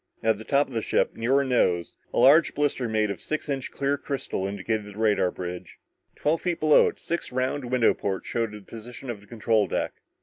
[0.23, 3.47] At the top of the ship, near her nose, a large blister made of six
[3.47, 5.77] inch clear crystal indicated the radar bridge.
[6.15, 9.91] Twelve feet below it, six round window ports showed the position of the control deck.